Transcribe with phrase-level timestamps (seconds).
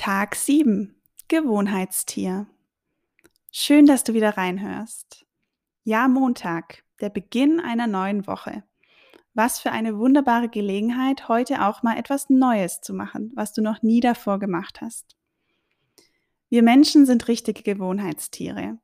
[0.00, 0.94] Tag 7.
[1.28, 2.46] Gewohnheitstier.
[3.52, 5.26] Schön, dass du wieder reinhörst.
[5.84, 8.64] Ja, Montag, der Beginn einer neuen Woche.
[9.34, 13.82] Was für eine wunderbare Gelegenheit, heute auch mal etwas Neues zu machen, was du noch
[13.82, 15.18] nie davor gemacht hast.
[16.48, 18.78] Wir Menschen sind richtige Gewohnheitstiere.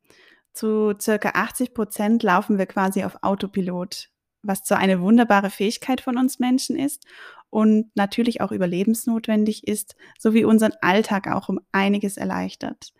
[0.52, 4.10] Zu circa 80 Prozent laufen wir quasi auf Autopilot,
[4.42, 7.06] was zwar eine wunderbare Fähigkeit von uns Menschen ist
[7.50, 12.92] und natürlich auch überlebensnotwendig ist, sowie unseren Alltag auch um einiges erleichtert.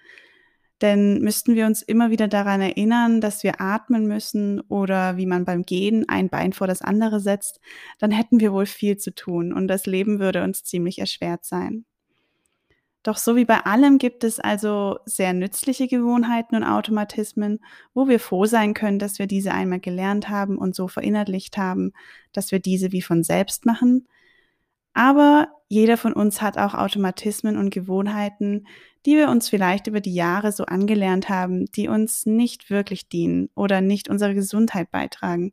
[0.83, 5.47] Denn müssten wir uns immer wieder daran erinnern, dass wir atmen müssen oder wie man
[5.47, 7.61] beim Gehen ein Bein vor das andere setzt,
[7.99, 11.87] dann hätten wir wohl viel zu tun und das Leben würde uns ziemlich erschwert sein.
[13.07, 17.61] Doch so wie bei allem gibt es also sehr nützliche Gewohnheiten und Automatismen,
[17.95, 21.93] wo wir froh sein können, dass wir diese einmal gelernt haben und so verinnerlicht haben,
[22.33, 24.09] dass wir diese wie von selbst machen.
[24.97, 28.67] Aber jeder von uns hat auch Automatismen und Gewohnheiten,
[29.05, 33.51] die wir uns vielleicht über die Jahre so angelernt haben, die uns nicht wirklich dienen
[33.55, 35.53] oder nicht unserer Gesundheit beitragen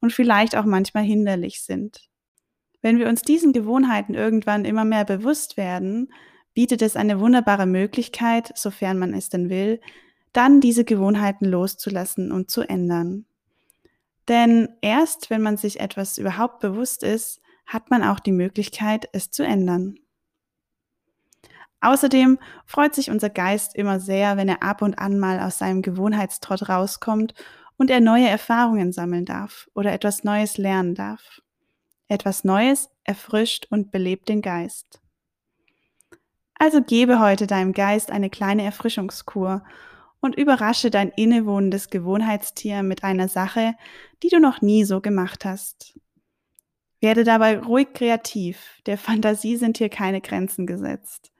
[0.00, 2.08] und vielleicht auch manchmal hinderlich sind.
[2.80, 6.12] Wenn wir uns diesen Gewohnheiten irgendwann immer mehr bewusst werden,
[6.54, 9.80] bietet es eine wunderbare Möglichkeit, sofern man es denn will,
[10.32, 13.24] dann diese Gewohnheiten loszulassen und zu ändern.
[14.28, 19.30] Denn erst wenn man sich etwas überhaupt bewusst ist, hat man auch die Möglichkeit, es
[19.30, 19.96] zu ändern.
[21.80, 25.82] Außerdem freut sich unser Geist immer sehr, wenn er ab und an mal aus seinem
[25.82, 27.34] Gewohnheitstrott rauskommt
[27.76, 31.42] und er neue Erfahrungen sammeln darf oder etwas Neues lernen darf.
[32.08, 35.00] Etwas Neues erfrischt und belebt den Geist.
[36.54, 39.62] Also gebe heute deinem Geist eine kleine Erfrischungskur
[40.20, 43.74] und überrasche dein innewohnendes Gewohnheitstier mit einer Sache,
[44.22, 45.98] die du noch nie so gemacht hast.
[47.06, 51.30] Werde dabei ruhig kreativ, der Fantasie sind hier keine Grenzen gesetzt.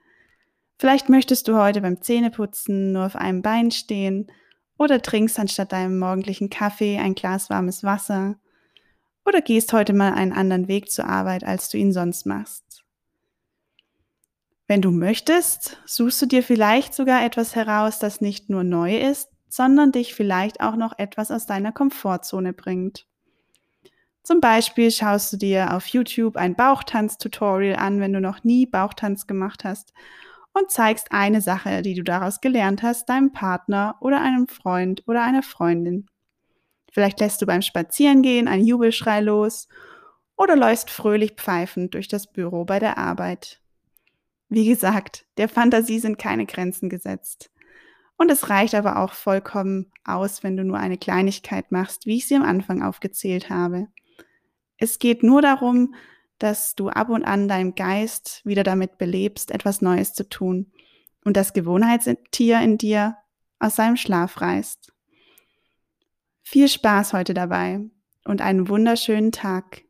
[0.79, 4.31] Vielleicht möchtest du heute beim Zähneputzen nur auf einem Bein stehen
[4.77, 8.39] oder trinkst anstatt deinem morgendlichen Kaffee ein Glas warmes Wasser
[9.25, 12.85] oder gehst heute mal einen anderen Weg zur Arbeit, als du ihn sonst machst.
[14.67, 19.27] Wenn du möchtest, suchst du dir vielleicht sogar etwas heraus, das nicht nur neu ist,
[19.49, 23.05] sondern dich vielleicht auch noch etwas aus deiner Komfortzone bringt.
[24.27, 29.25] Zum Beispiel schaust du dir auf YouTube ein Bauchtanz-Tutorial an, wenn du noch nie Bauchtanz
[29.25, 29.93] gemacht hast
[30.51, 35.23] und zeigst eine Sache, die du daraus gelernt hast, deinem Partner oder einem Freund oder
[35.23, 36.07] einer Freundin.
[36.91, 39.69] Vielleicht lässt du beim Spazierengehen einen Jubelschrei los
[40.35, 43.61] oder läufst fröhlich pfeifend durch das Büro bei der Arbeit.
[44.49, 47.49] Wie gesagt, der Fantasie sind keine Grenzen gesetzt.
[48.17, 52.27] Und es reicht aber auch vollkommen aus, wenn du nur eine Kleinigkeit machst, wie ich
[52.27, 53.87] sie am Anfang aufgezählt habe.
[54.77, 55.95] Es geht nur darum,
[56.39, 60.71] dass du ab und an deinem Geist wieder damit belebst, etwas Neues zu tun
[61.23, 63.17] und das Gewohnheitstier in dir
[63.59, 64.93] aus seinem Schlaf reißt.
[66.43, 67.81] Viel Spaß heute dabei
[68.23, 69.83] und einen wunderschönen Tag.